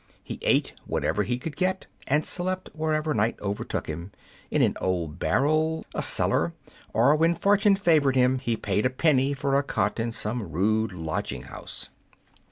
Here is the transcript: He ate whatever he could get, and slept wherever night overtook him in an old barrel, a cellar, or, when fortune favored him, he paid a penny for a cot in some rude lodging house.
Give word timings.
He 0.23 0.39
ate 0.41 0.73
whatever 0.87 1.21
he 1.21 1.37
could 1.37 1.55
get, 1.55 1.85
and 2.07 2.25
slept 2.25 2.69
wherever 2.73 3.13
night 3.13 3.39
overtook 3.39 3.85
him 3.85 4.11
in 4.49 4.63
an 4.63 4.75
old 4.81 5.19
barrel, 5.19 5.85
a 5.93 6.01
cellar, 6.01 6.53
or, 6.91 7.15
when 7.15 7.35
fortune 7.35 7.75
favored 7.75 8.15
him, 8.15 8.39
he 8.39 8.57
paid 8.57 8.87
a 8.87 8.89
penny 8.89 9.33
for 9.35 9.55
a 9.55 9.61
cot 9.61 9.99
in 9.99 10.11
some 10.11 10.41
rude 10.41 10.91
lodging 10.91 11.43
house. 11.43 11.89